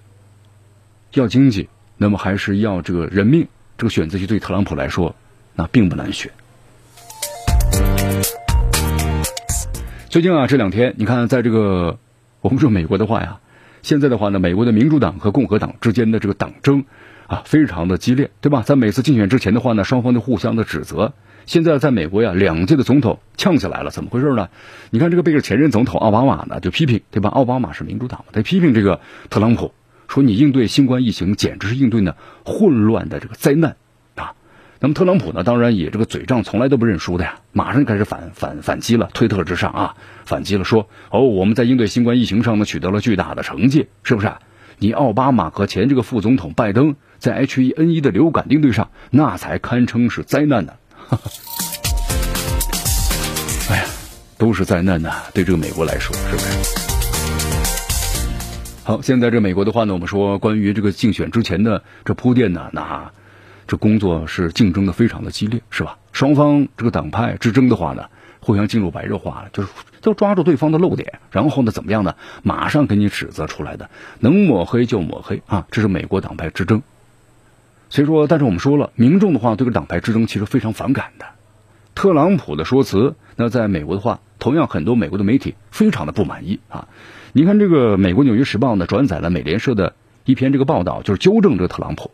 [1.14, 5.16] 要经济，那么还是要这个人命，这个选择题对特朗普来说，
[5.54, 6.32] 那并不难选。
[10.10, 12.00] 最近啊，这两天你看，在这个
[12.42, 13.38] 我们说美国的话呀。
[13.86, 16.86] 现在的话呢，美国的民主党和共和党之间的这个党争
[17.28, 18.64] 啊，非常的激烈，对吧？
[18.64, 21.14] 在每次竞选之前的话呢，双方就互相的指责。
[21.46, 24.50] 现在在美国呀，两届的总统呛起来了，怎么回事呢？
[24.90, 27.30] 你看这个贝克前任总统奥巴马呢，就批评，对吧？
[27.30, 29.72] 奥巴马是民主党，他批评这个特朗普，
[30.08, 33.76] 说你应对新冠疫情简直是应对呢混乱的这个灾难。
[34.86, 39.96] 那么特朗普呢，当然也这个嘴仗从来都不认输的呀，马上就开始反反反击了，推特之上啊，
[40.26, 44.28] 反击了，说哦，我们在应对新冠疫情上呢取得了巨大的成绩，是不是？
[44.28, 44.38] 啊
[44.78, 50.74] 你奥巴马和前这个副总统拜登在 H1N1 的流感应对上，那才堪称是灾难呢。
[53.72, 53.86] 哎呀，
[54.38, 56.48] 都是灾难呐，对这个美国来说，是不是？
[58.84, 63.12] 好，现在这美国的话呢，我们说关于这个竞选之前的这铺垫呢，那。
[63.68, 65.98] 这工作是竞争的非常的激烈，是吧？
[66.12, 69.70] 双方这个党派之争的话呢，互相进入白热化了，就是
[70.02, 72.16] 都抓住对方的漏点，然后呢怎么样呢？
[72.44, 75.68] 马上给你指责出来的，能抹黑就抹黑啊！
[75.72, 76.84] 这是美国党派之争。
[77.90, 81.26] 所以说，但是我们说了，民众的话对这个党派之争其实非常反感的。
[81.96, 86.88] 特朗普的说辞，那在美国的话，同样很多美国的媒体非常的不满意啊。
[87.32, 92.12] 你看这个美国《纽约时报》呢，转载了美联社的一篇这个报道，就是纠正这个特朗普。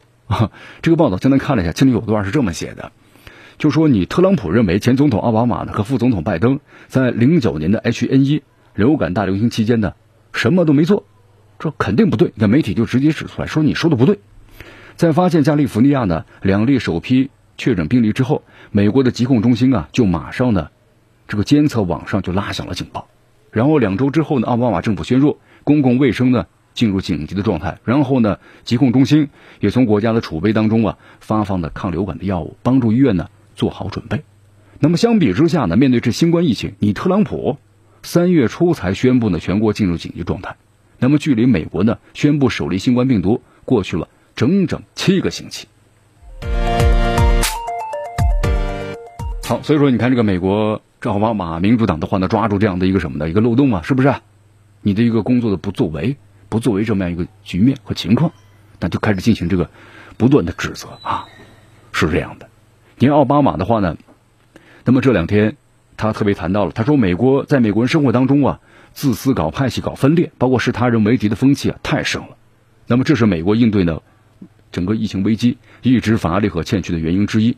[0.81, 2.91] 这个报道今天看了一下，其中有段是这么写的，
[3.57, 8.41] 就说你特朗普认为前总统奥巴马呢和副总统拜登在零九年的 H1N1
[8.75, 9.93] 流感大流行期间呢
[10.33, 11.05] 什么都没做，
[11.59, 12.31] 这肯定不对。
[12.35, 14.19] 那媒体就直接指出来说你说的不对。
[14.95, 20.69] 在发现加利福尼亚呢两例首批确诊病例之后，美国的疾控中心啊就马上呢
[21.27, 23.07] 这个监测网上就拉响了警报，
[23.51, 26.47] 然后两周之后呢奥巴马政府宣布公共卫生呢。
[26.73, 29.29] 进入紧急的状态，然后呢，疾控中心
[29.59, 34.23] 也从国家的储备当中啊发放的抗流感的药物，帮助医院呢做好准备。
[34.79, 37.57] 那么相比之下呢，面对这新冠疫情，你特朗普
[38.01, 40.55] 三月初才宣布呢全国进入紧急状态，
[40.97, 45.67] 那么距离美国呢宣布首例新冠病毒过去了整整七个星期。
[49.43, 54.15] 好，所以说你看这个美国奥巴马民主党的话呢，抓住这样的一个什么的一个漏洞啊，是不是？
[54.81, 56.15] 你的一个工作的不作为。
[56.51, 58.33] 不作为这么样一个局面和情况，
[58.81, 59.69] 那就开始进行这个
[60.17, 61.25] 不断的指责啊，
[61.93, 62.49] 是这样的。
[62.97, 63.95] 你看奥巴马的话呢，
[64.83, 65.55] 那么这两天
[65.95, 68.59] 他特别谈到了，他说美国在美国人生活当中啊，
[68.91, 72.35] 自私、搞派系、搞分裂，包括视他人为敌的风气啊太盛了。
[72.85, 74.01] 那么这是美国应对呢
[74.73, 77.55] 整个疫情危机一直乏力和欠缺的原因之一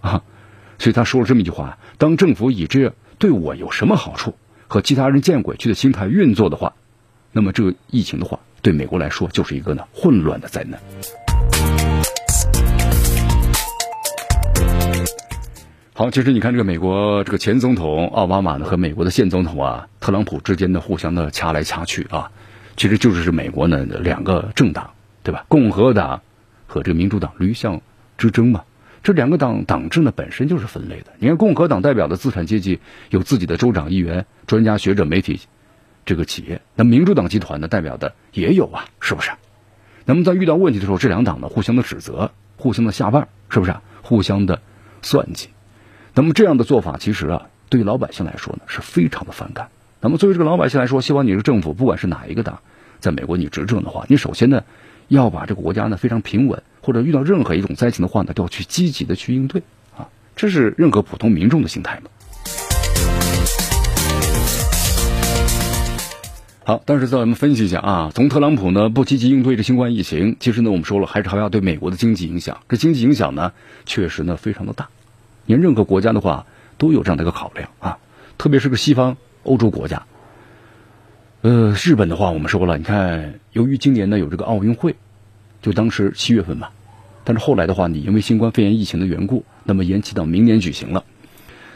[0.00, 0.24] 啊。
[0.80, 4.34] 所以他说了这么一句话：当政府以这对我有什么好处
[4.66, 6.74] 和其他人见鬼去的心态运作的话。
[7.36, 10.80] 那么这个疫情的话，对美国来说就是一个呢混乱的灾难。
[15.92, 22.30] 好，其实你看这个美国这个前总统奥巴马呢和美国的现总统啊特朗普之间的互相的掐来掐去啊，
[22.74, 25.44] 其实就是是美国呢两个政党对吧？
[25.46, 26.22] 共和党
[26.66, 27.82] 和这个民主党驴象
[28.16, 28.62] 之争嘛。
[29.02, 31.12] 这两个党党制呢本身就是分类的。
[31.18, 35.38] 你看共和党代表的资产阶级有自己的州长、议员、专家学者、媒体。
[36.06, 39.32] 这个企业，那民主党集团呢代表的也有啊，是不是？
[40.04, 43.74] 那么在遇到问题的时候，这两党呢互相的指责，互相的下绊，是不是？
[44.02, 44.62] 互相的
[45.02, 45.48] 算计。
[46.14, 49.68] 那么这样的做法，其实啊，对于老百姓来说呢是非常的反感。
[50.00, 52.60] 那么作为这个老百姓来说，希望你这个政府，不管是哪一个党，
[53.00, 54.62] 在美国你执政的话，你首先呢
[55.08, 59.60] 要把这个国家呢非常平稳，或者遇到任何一种灾情的话呢，都要去积极的去应对
[59.96, 62.10] 啊，这是任何普通民众的心态嘛。
[66.66, 72.58] 好，但是在我们分析一下啊，从特朗普呢不积极应对这新冠疫情，其实呢我们说了，还是还要对美国的经济影响。
[72.68, 73.52] 这经济影响呢，
[73.84, 74.88] 确实呢非常的大。
[75.44, 76.44] 你看任何国家的话
[76.76, 77.98] 都有这样的一个考量啊，
[78.36, 80.06] 特别是个西方欧洲国家。
[81.42, 84.96] 呃，日本的话我们说了，你看由于今年呢有这个奥运会，
[85.62, 86.70] 就当时七月份嘛，
[87.22, 91.04] 但是后来的话，你因为新冠肺炎疫情的缘故，那么延期到明年举行了。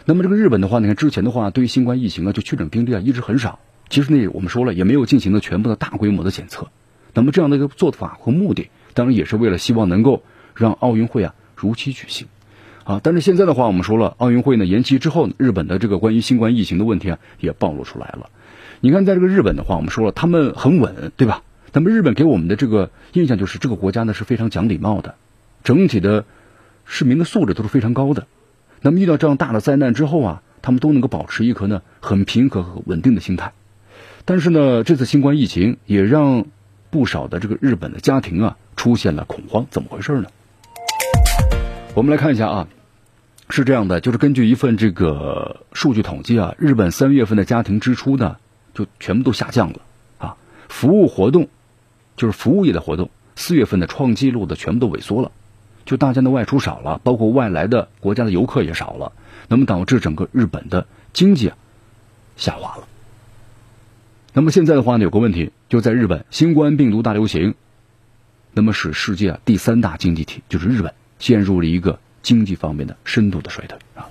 [0.05, 3.61] 那么这个日本的话，你看之前的话，对于新冠疫情啊，就确诊病例啊一直很少。
[3.91, 6.69] 其实那我们说了，也没有进行的全部的大规模的检测，
[7.13, 10.23] 那么这样的一个做法和目的，当然也是为了希望能够
[10.55, 12.29] 让奥运会啊如期举行
[12.85, 13.01] 啊。
[13.03, 18.31] 但是现在的话，我们说了，奥运会呢延期之后，日本的这个关于新冠疫情的问题啊也暴露出来了。
[18.81, 21.43] 你看，在这个日本的话，我们说了，他们很稳，对吧？
[21.73, 25.17] 那么日本给我们的这个印象就是这个国家呢是非常讲礼貌的，
[25.65, 26.25] 整体的
[26.85, 28.27] 市民的素质都是非常高的。
[28.83, 33.53] 那么遇到这样大的灾难之后啊，他们都能够保持一颗呢很平和和稳定的心态。
[34.31, 36.47] 但是呢，这次新冠疫情也让
[36.89, 40.29] 不少的这个日本的家庭啊出现了恐慌，怎么回事呢？
[41.97, 42.69] 我们来看一下啊，
[43.49, 48.37] 是这样的，就是根据一份这个数据统计啊，日本三月份的家庭支出呢
[48.73, 49.81] 就全部都下降了
[50.19, 50.37] 啊，
[50.69, 51.49] 服务活动
[52.17, 55.33] 就是服务业的活动，四月份的创纪录的全部都萎缩了，
[55.85, 59.11] 就大家的外出少了，包括外来的国家的游客也少了，
[59.49, 61.57] 那么导致整个日本的经济啊
[62.37, 62.85] 下滑了。
[64.33, 67.53] 那么现在的话呢，有个问题，就在日本新冠病毒大流行，
[68.53, 74.07] 那么使世界第三大经济体就是日本陷入了一个经济方面的深度的衰退啊。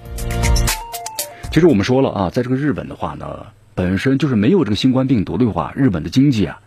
[1.51, 6.59] 其实我们说了啊，在这个日本的话呢，本身就是没有这个新冠病毒的话，日本的经济啊，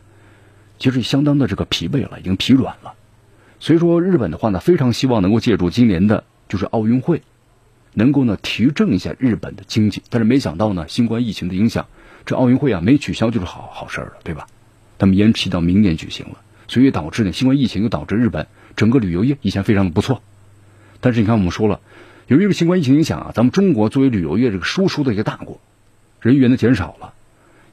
[0.78, 2.94] 其实相当的这个疲惫了，已经疲软了。
[3.60, 7.20] 所以说，日本的话呢，非常希望能够借助今年的就是奥运会，
[7.92, 10.02] 能够呢提振一下日本的经济。
[10.08, 11.86] 但是没想到呢，新冠疫情的影响。
[12.24, 14.46] 这奥运会啊没取消就是好好事了，对吧？
[14.98, 16.36] 他们延期到明年举行了，
[16.68, 20.22] 所以导致呢新冠疫情又导致日本整个旅游业以前非常的不错，
[21.00, 21.80] 但是你看我们说了，
[22.28, 25.60] 由于这个新冠疫情影响啊，咱们中国作为旅游业这个输出的一个大国，
[26.20, 27.14] 人员的减少了，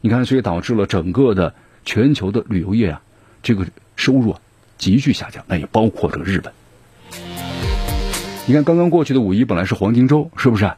[0.01, 1.53] 你看所以导致了整个的
[1.85, 3.01] 全球的旅游业啊
[3.43, 4.41] 这个收入啊
[4.77, 6.51] 急剧下降，那也包括这个日本。
[8.47, 10.71] 你看刚刚过去的五一本来是黄金周，是不是？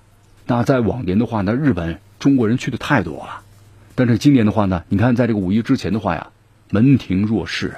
[0.46, 3.42] 那在往年的话那，日本中国人去的太多了。
[4.04, 6.32] 但是今年的话呢，你看，在这个五一之前的话呀，
[6.72, 7.76] 门庭若市。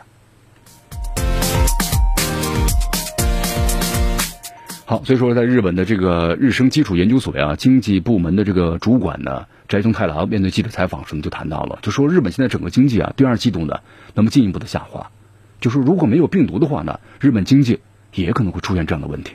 [4.85, 13.81] 好，所以说，在日本的这个日升基础研究所呀，经济部门的这个主管呢，斋藤太郎面对记者采访时呢，就谈到了，就说日本现在整个经济啊，第二季度呢，
[14.13, 15.11] 那么进一步的下滑，
[15.59, 17.81] 就说如果没有病毒的话呢，日本经济
[18.13, 19.33] 也可能会出现这样的问题。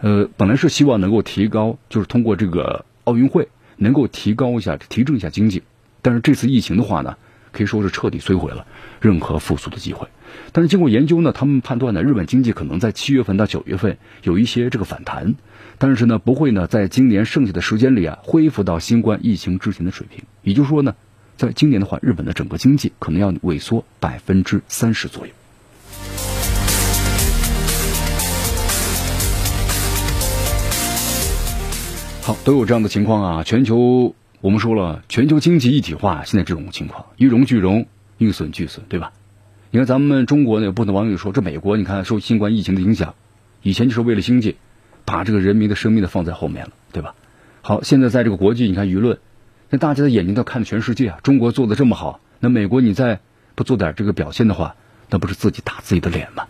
[0.00, 3.46] 呃，本来是希望能够提高，就是通过这个奥运会。
[3.78, 5.62] 能够提高一下、提振一下经济，
[6.06, 7.16] 但是这次疫情的话呢，
[7.50, 8.64] 可以说是彻底摧毁了
[9.00, 10.06] 任何复苏的机会。
[10.52, 15.34] 但是经过研究呢，他们判断呢，日本经济可能在七月份到九月份有一些这个反弹，
[15.78, 20.24] 但是呢，不会呢，在今年剩下的时间里啊，恢复到新冠疫情之前的水平。
[20.42, 20.94] 也就是说呢，
[21.36, 25.32] 在今年的话，日本的整个经济可能要萎缩百分之三十左右。
[32.22, 33.42] 好，都有这样的情况啊！
[33.42, 37.86] 全球我们说了，全球经济一体化，现在这种情况，一荣俱荣，
[38.18, 39.12] 一损俱损，对吧？
[39.70, 43.14] 你看咱们中国呢，有部分网友说，这美国你看受新冠疫情的影响，
[43.62, 44.56] 以前就是为了经济，
[45.06, 47.14] 把这个人民的生命的放在后面了，对吧？
[47.62, 49.18] 好，现在在这个国际，你看舆论，
[49.70, 53.20] 那大家的眼睛都看着全世界啊，中国做的这么好，那美国你再
[53.54, 54.76] 不做点这个表现的话，
[55.08, 56.46] 那不是自己打自己的脸吗？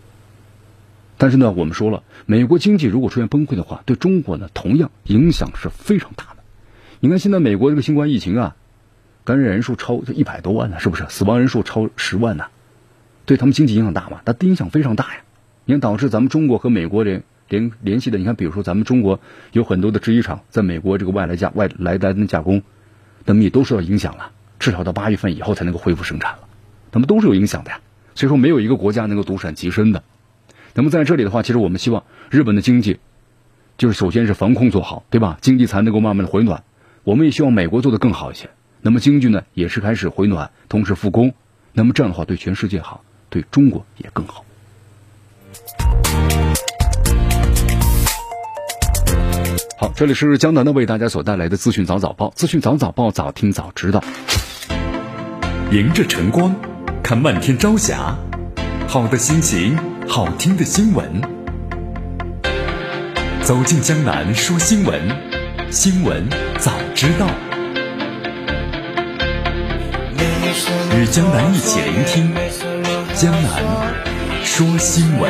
[1.17, 6.36] 但是呢，我们说了，美国经济如果出现崩溃的话，对中国呢同样影响是非常大的。
[6.99, 8.55] 你看现在美国这个新冠疫情啊，
[9.23, 11.05] 感染人数超一百多万呢，是不是？
[11.09, 12.45] 死亡人数超十万呢？
[13.25, 14.21] 对他们经济影响大吗？
[14.25, 15.21] 它影响非常大呀。
[15.65, 19.19] 你看导致咱们中国和美国联联联系的，你看比如说咱们中国
[19.51, 22.63] 有很多的制衣厂在美国这个外来加外来单的加工，
[23.25, 26.47] 那么也都受到影响了，至少到八月份以后才能够恢复生产了，
[26.91, 27.79] 那么都是有影响的呀。
[28.15, 30.03] 所以说没有一个国家能够独善其身的。
[30.73, 32.97] 那么在这里的话，其实我们希望日本的经济，
[33.77, 35.37] 就是首先是防控做好，对吧？
[35.41, 36.63] 经济才能够慢慢的回暖。
[37.07, 38.49] 我们也希望美国做的更好一些。
[38.81, 41.33] 那么经济呢，也是开始回暖，同时复工。
[41.71, 44.43] 那么这样的话，对全世界好，对中国也更好。
[49.79, 54.03] 好，这里是江南的为大家所带来的资讯早早报，资讯早早报，早听早知道。
[55.71, 56.53] 迎着晨光，
[57.01, 58.17] 看漫天朝霞，
[58.85, 59.79] 好的心情。
[60.09, 61.21] 好听的新闻，
[63.43, 65.26] 走进江南说新闻，
[65.69, 66.25] 新闻
[66.59, 67.27] 早知道，
[70.95, 72.33] 与江南一起聆听
[73.13, 73.61] 江南
[74.45, 75.29] 说新闻。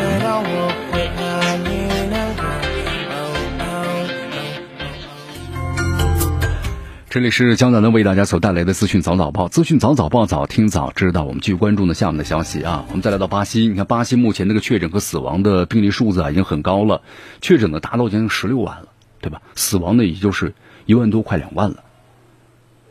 [7.10, 11.24] 这里是江南的为大家所带来的资讯早早报，资讯早早报，早听早知道。
[11.24, 17.02] 我们继续关注呢下面的消息啊，我们再来到巴西，你看巴西目前那个确诊和死亡的病例数字啊已经很高了，
[17.42, 18.90] 确诊的达到将近十六万了，
[19.22, 19.42] 对吧？
[19.56, 20.54] 死亡的也就是
[20.86, 21.84] 一万多，快两万了。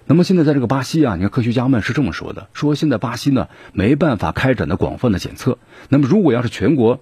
[0.06, 5.58] 那么现在在这个巴西啊，你看科学家们是这么说的：说现在巴西呢没办法开展的广泛的检测。
[5.88, 7.00] 那么如果要是全国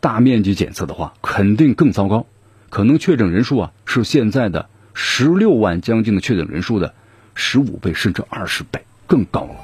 [0.00, 2.26] 大面积检测的话，肯定更糟糕，
[2.70, 6.94] 可能确诊人数啊是现在的十六万将近的确诊人数的
[7.34, 9.56] 十五倍甚至二十倍更高了。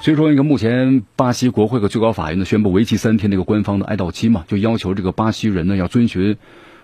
[0.00, 6.36] 所以说，一个目前巴西国会和最高法院呢宣布为期三天的一个官方的哀悼期嘛，就要求这个巴西人呢要遵循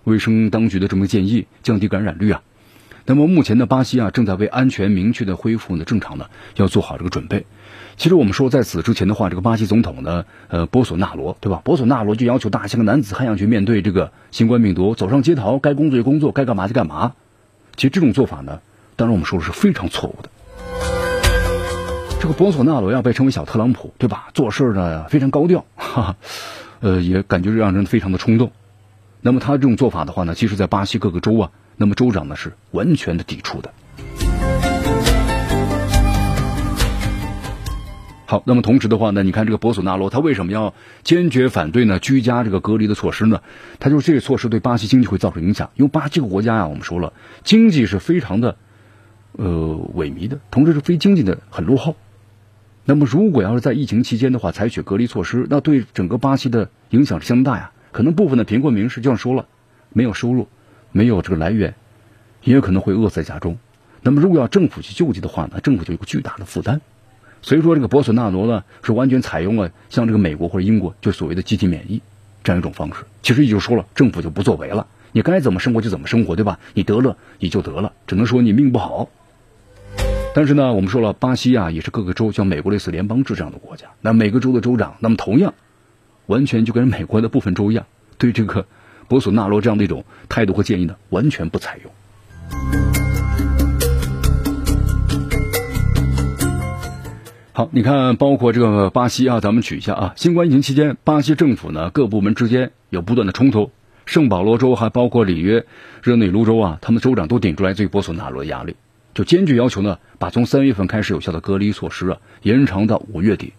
[0.04, 2.42] 卫生当局的这么个建议，降低感染率啊。
[3.04, 7.46] 那么目前呢，巴西啊正在为安全明确的恢复呢正常呢要做好这个准备。
[7.96, 11.60] 其实我们说在此之前的话，这个巴西总统呢，呃，波索纳罗对吧？
[11.64, 17.14] 波索纳罗就要求大家像个男子汉要去面对这个新冠病毒，走上街头，该工作就工作，该干嘛就干嘛。
[17.74, 18.60] 其实这种做法呢，
[18.96, 20.30] 当然我们说的是非常错误的。
[22.20, 24.28] 这个博索纳罗要被称为小特朗普，对吧？
[24.32, 26.16] 做事呢非常高调，哈哈，
[26.78, 28.52] 呃，也感觉让人非常的冲动。
[29.24, 33.72] 那么他这种做法的话呢，其实，在巴西各个州啊，那么州长呢是完全的抵触的。
[38.26, 42.00] 好，那么同时的话呢，你看这个博索纳罗他为什么要坚决反对呢？
[42.00, 43.42] 居家这个隔离的措施呢？
[43.78, 47.12] 他就是这个措施对巴西经济会造成影响，因为巴西这个国家呀，我们说了，
[47.44, 48.56] 经济是非常的
[49.36, 49.46] 呃
[49.94, 51.94] 萎靡的，同时是非经济的很落后。
[52.84, 57.70] 那么，如果要是在疫情期间的话，采取隔离措施，那对整个巴西的影响是相当大呀。
[57.92, 59.46] 可能部分的贫困民士就像说了，
[59.90, 60.48] 没有收入，
[60.90, 61.74] 没有这个来源，
[62.42, 63.58] 也有可能会饿死在家中。
[64.00, 66.80] 那么，如果要政府去救济的话呢，政府就有个巨大的负担。
[67.42, 72.00] 所以说，这个博索纳罗呢，是完全采用了像这个美国或者英国就所谓的集体免疫
[72.42, 73.04] 这样一种方式。
[73.20, 76.58] 其实也就说了，政府就不作为了，你该怎么生活就怎么生活，对吧？
[76.74, 79.08] 你得了你就得了，只能说你命不好。
[80.34, 85.52] 但是呢，我们说了，巴西啊也是各个州像美国类似联邦制这样的国家，那每个州的州长，那么同样，
[86.32, 87.84] 完全就跟美国的部分州一样，
[88.16, 88.64] 对这个
[89.06, 91.92] 博索纳罗这样的一种态度和建议呢，完全不采用。
[97.52, 103.70] 好，你看，包括这个巴西啊，咱们举一下啊，新冠疫情期间，巴西政府呢各部门之间有不断的冲突，
[104.06, 105.66] 圣保罗州还包括里约
[106.02, 108.74] 热内卢州啊，他们州长都顶出来对博索纳罗的压力。
[109.12, 113.52] 就坚决要求呢，把从三月份开始有效的隔离措施啊，延长到五月底。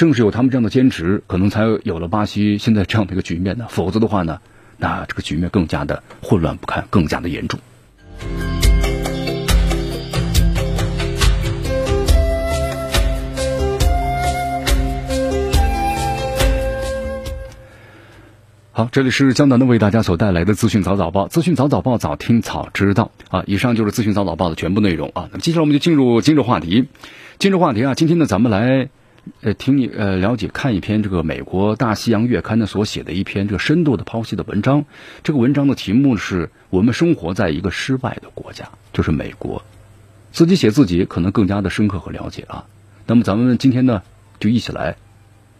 [0.00, 3.66] 正是有他们这样的坚持，可能才有了巴西现在这样的一个局面呢。
[3.68, 4.40] 否则的话呢，
[4.78, 7.60] 那这个局面更加的混乱不堪，更加的严重。
[18.72, 23.44] 好，这里是江南的为大家所带来的资讯早早报，资讯早早报，早听早知道啊。
[23.46, 25.28] 以上就是资讯早早报的全部内容啊。
[25.30, 26.88] 那么接下来我们就进入今日话题。
[27.38, 28.88] 今日话题啊，今天呢，咱们来
[29.40, 34.84] 呃听你呃了解看一篇这个美国大西洋月刊的所写的一篇这个深度的剖析的文章。
[35.22, 39.62] 这个文章的题目是我们生活在一个失败的国家，就是美国。
[40.32, 42.66] 自己写自己可能更加的深刻和了解啊。
[43.06, 44.02] 那么咱们今天呢，
[44.38, 44.96] 就一起来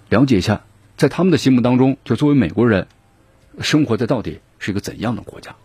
[0.08, 0.62] 了解一下，
[0.96, 2.86] 在他们的心目当中，就作为美国人。
[3.60, 5.56] 生活在到底是一个怎样的国家？